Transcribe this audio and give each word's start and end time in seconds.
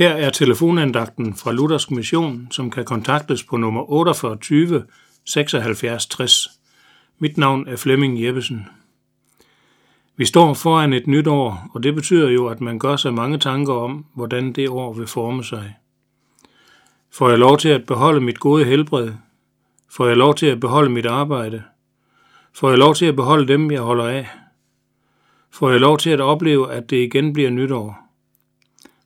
Her 0.00 0.10
er 0.10 0.30
telefonandagten 0.30 1.34
fra 1.34 1.52
Luthersk 1.52 1.90
Mission, 1.90 2.48
som 2.50 2.70
kan 2.70 2.84
kontaktes 2.84 3.44
på 3.44 3.56
nummer 3.56 3.90
48 3.90 4.84
76 5.24 6.06
60. 6.06 6.48
Mit 7.18 7.36
navn 7.36 7.68
er 7.68 7.76
Flemming 7.76 8.24
Jeppesen. 8.24 8.66
Vi 10.16 10.24
står 10.24 10.54
foran 10.54 10.92
et 10.92 11.06
nyt 11.06 11.26
år, 11.26 11.70
og 11.74 11.82
det 11.82 11.94
betyder 11.94 12.30
jo, 12.30 12.46
at 12.46 12.60
man 12.60 12.78
gør 12.78 12.96
sig 12.96 13.14
mange 13.14 13.38
tanker 13.38 13.74
om, 13.74 14.06
hvordan 14.14 14.52
det 14.52 14.68
år 14.68 14.92
vil 14.92 15.06
forme 15.06 15.44
sig. 15.44 15.74
Får 17.12 17.28
jeg 17.28 17.38
lov 17.38 17.58
til 17.58 17.68
at 17.68 17.86
beholde 17.86 18.20
mit 18.20 18.40
gode 18.40 18.64
helbred? 18.64 19.12
Får 19.90 20.06
jeg 20.06 20.16
lov 20.16 20.34
til 20.34 20.46
at 20.46 20.60
beholde 20.60 20.90
mit 20.90 21.06
arbejde? 21.06 21.62
Får 22.54 22.68
jeg 22.68 22.78
lov 22.78 22.94
til 22.94 23.06
at 23.06 23.16
beholde 23.16 23.48
dem, 23.48 23.70
jeg 23.70 23.80
holder 23.80 24.04
af? 24.04 24.28
Får 25.50 25.70
jeg 25.70 25.80
lov 25.80 25.98
til 25.98 26.10
at 26.10 26.20
opleve, 26.20 26.72
at 26.72 26.90
det 26.90 26.96
igen 26.96 27.32
bliver 27.32 27.50
nytår? 27.50 28.09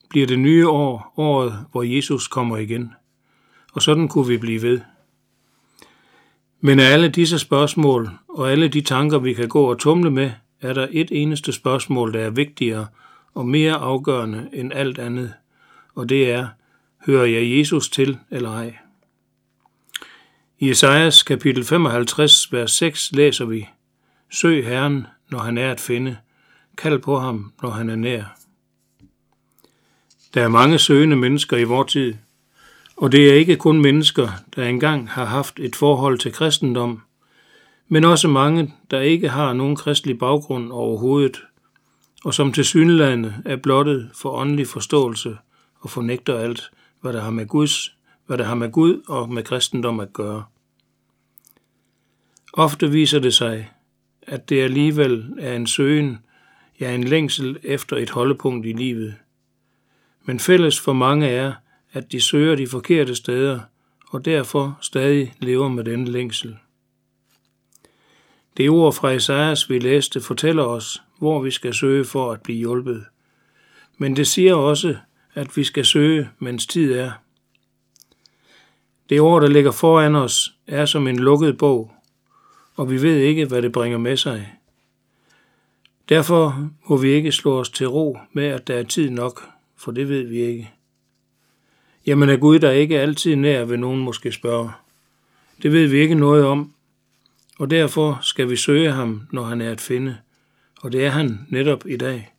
Bliver 0.08 0.26
det 0.26 0.38
nye 0.38 0.68
år 0.68 1.12
året, 1.16 1.66
hvor 1.72 1.82
Jesus 1.82 2.28
kommer 2.28 2.56
igen? 2.56 2.92
Og 3.72 3.82
sådan 3.82 4.08
kunne 4.08 4.26
vi 4.26 4.36
blive 4.36 4.62
ved. 4.62 4.80
Men 6.60 6.80
af 6.80 6.84
alle 6.84 7.08
disse 7.08 7.38
spørgsmål 7.38 8.10
og 8.28 8.52
alle 8.52 8.68
de 8.68 8.80
tanker, 8.80 9.18
vi 9.18 9.32
kan 9.32 9.48
gå 9.48 9.70
og 9.70 9.78
tumle 9.78 10.10
med, 10.10 10.30
er 10.60 10.72
der 10.72 10.88
et 10.90 11.08
eneste 11.12 11.52
spørgsmål, 11.52 12.12
der 12.12 12.20
er 12.20 12.30
vigtigere 12.30 12.86
og 13.34 13.46
mere 13.46 13.74
afgørende 13.74 14.48
end 14.52 14.72
alt 14.72 14.98
andet, 14.98 15.34
og 15.94 16.08
det 16.08 16.30
er, 16.30 16.48
hører 17.06 17.24
jeg 17.24 17.58
Jesus 17.58 17.88
til 17.88 18.18
eller 18.30 18.50
ej? 18.50 18.76
I 20.58 20.70
Esajas 20.70 21.22
kapitel 21.22 21.64
55, 21.64 22.52
vers 22.52 22.72
6 22.72 23.12
læser 23.12 23.44
vi, 23.44 23.68
Søg 24.30 24.66
Herren, 24.66 25.06
når 25.30 25.38
han 25.38 25.58
er 25.58 25.70
at 25.70 25.80
finde. 25.80 26.16
Kald 26.76 26.98
på 26.98 27.18
ham, 27.18 27.52
når 27.62 27.70
han 27.70 27.90
er 27.90 27.96
nær. 27.96 28.43
Der 30.34 30.42
er 30.42 30.48
mange 30.48 30.78
søgende 30.78 31.16
mennesker 31.16 31.56
i 31.56 31.64
vor 31.64 31.82
tid, 31.82 32.14
og 32.96 33.12
det 33.12 33.30
er 33.30 33.34
ikke 33.34 33.56
kun 33.56 33.82
mennesker, 33.82 34.28
der 34.56 34.64
engang 34.64 35.10
har 35.10 35.24
haft 35.24 35.60
et 35.60 35.76
forhold 35.76 36.18
til 36.18 36.32
kristendom, 36.32 37.02
men 37.88 38.04
også 38.04 38.28
mange, 38.28 38.74
der 38.90 39.00
ikke 39.00 39.28
har 39.28 39.52
nogen 39.52 39.76
kristelig 39.76 40.18
baggrund 40.18 40.72
overhovedet, 40.72 41.42
og 42.24 42.34
som 42.34 42.52
til 42.52 42.64
synlande 42.64 43.34
er 43.44 43.56
blottet 43.56 44.10
for 44.14 44.30
åndelig 44.30 44.66
forståelse 44.66 45.36
og 45.80 45.90
fornægter 45.90 46.38
alt, 46.38 46.70
hvad 47.00 47.12
der 47.12 47.20
har 47.20 47.30
med 47.30 47.46
Guds, 47.46 47.96
hvad 48.26 48.38
der 48.38 48.44
har 48.44 48.54
med 48.54 48.72
Gud 48.72 49.02
og 49.08 49.32
med 49.32 49.42
kristendom 49.42 50.00
at 50.00 50.12
gøre. 50.12 50.44
Ofte 52.52 52.90
viser 52.90 53.18
det 53.18 53.34
sig, 53.34 53.70
at 54.22 54.48
det 54.48 54.62
alligevel 54.62 55.34
er 55.38 55.56
en 55.56 55.66
søgen, 55.66 56.18
ja 56.80 56.94
en 56.94 57.04
længsel 57.04 57.58
efter 57.62 57.96
et 57.96 58.10
holdepunkt 58.10 58.66
i 58.66 58.72
livet. 58.72 59.14
Men 60.24 60.38
fælles 60.38 60.80
for 60.80 60.92
mange 60.92 61.28
er, 61.28 61.52
at 61.92 62.12
de 62.12 62.20
søger 62.20 62.56
de 62.56 62.66
forkerte 62.66 63.14
steder, 63.14 63.60
og 64.08 64.24
derfor 64.24 64.78
stadig 64.80 65.34
lever 65.38 65.68
med 65.68 65.84
den 65.84 66.08
længsel. 66.08 66.58
Det 68.56 68.70
ord 68.70 68.92
fra 68.92 69.10
Esajas, 69.10 69.70
vi 69.70 69.78
læste, 69.78 70.20
fortæller 70.20 70.64
os, 70.64 71.02
hvor 71.18 71.42
vi 71.42 71.50
skal 71.50 71.74
søge 71.74 72.04
for 72.04 72.32
at 72.32 72.42
blive 72.42 72.58
hjulpet. 72.58 73.04
Men 73.98 74.16
det 74.16 74.26
siger 74.26 74.54
også, 74.54 74.96
at 75.34 75.56
vi 75.56 75.64
skal 75.64 75.84
søge, 75.84 76.28
mens 76.38 76.66
tid 76.66 76.92
er. 76.92 77.12
Det 79.08 79.20
ord, 79.20 79.42
der 79.42 79.48
ligger 79.48 79.70
foran 79.70 80.14
os, 80.14 80.54
er 80.66 80.86
som 80.86 81.08
en 81.08 81.18
lukket 81.18 81.58
bog, 81.58 81.92
og 82.76 82.90
vi 82.90 83.02
ved 83.02 83.16
ikke, 83.16 83.44
hvad 83.44 83.62
det 83.62 83.72
bringer 83.72 83.98
med 83.98 84.16
sig. 84.16 84.54
Derfor 86.08 86.70
må 86.88 86.96
vi 86.96 87.08
ikke 87.08 87.32
slå 87.32 87.60
os 87.60 87.70
til 87.70 87.88
ro 87.88 88.18
med, 88.32 88.44
at 88.44 88.66
der 88.66 88.74
er 88.74 88.82
tid 88.82 89.10
nok, 89.10 89.48
for 89.84 89.92
det 89.92 90.08
ved 90.08 90.22
vi 90.22 90.40
ikke. 90.40 90.70
Jamen 92.06 92.28
er 92.28 92.36
Gud 92.36 92.58
der 92.58 92.70
ikke 92.70 93.00
altid 93.00 93.36
nær, 93.36 93.64
vil 93.64 93.80
nogen 93.80 94.00
måske 94.00 94.32
spørge. 94.32 94.70
Det 95.62 95.72
ved 95.72 95.86
vi 95.86 95.98
ikke 95.98 96.14
noget 96.14 96.44
om, 96.44 96.72
og 97.58 97.70
derfor 97.70 98.18
skal 98.22 98.50
vi 98.50 98.56
søge 98.56 98.92
ham, 98.92 99.28
når 99.32 99.44
han 99.44 99.60
er 99.60 99.70
at 99.70 99.80
finde, 99.80 100.18
og 100.80 100.92
det 100.92 101.04
er 101.04 101.10
han 101.10 101.46
netop 101.48 101.86
i 101.86 101.96
dag. 101.96 102.32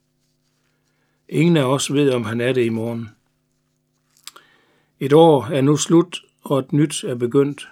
Ingen 1.29 1.57
af 1.57 1.63
os 1.63 1.93
ved, 1.93 2.11
om 2.11 2.23
han 2.23 2.41
er 2.41 2.53
det 2.53 2.65
i 2.65 2.69
morgen. 2.69 3.09
Et 4.99 5.13
år 5.13 5.45
er 5.45 5.61
nu 5.61 5.77
slut, 5.77 6.21
og 6.43 6.59
et 6.59 6.73
nyt 6.73 7.03
er 7.03 7.15
begyndt. 7.15 7.67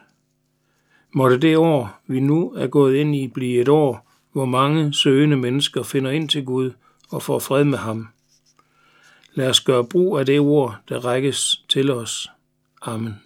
Måtte 1.11 1.37
det 1.37 1.57
år, 1.57 2.01
vi 2.07 2.19
nu 2.19 2.51
er 2.51 2.67
gået 2.67 2.95
ind 2.95 3.15
i, 3.15 3.27
blive 3.27 3.61
et 3.61 3.69
år, 3.69 4.11
hvor 4.31 4.45
mange 4.45 4.93
søgende 4.93 5.37
mennesker 5.37 5.83
finder 5.83 6.11
ind 6.11 6.29
til 6.29 6.45
Gud 6.45 6.71
og 7.09 7.21
får 7.21 7.39
fred 7.39 7.63
med 7.63 7.77
ham. 7.77 8.07
Lad 9.35 9.49
os 9.49 9.61
gøre 9.61 9.83
brug 9.83 10.19
af 10.19 10.25
det 10.25 10.39
ord, 10.39 10.77
der 10.89 11.05
rækkes 11.05 11.63
til 11.69 11.91
os. 11.91 12.31
Amen. 12.81 13.21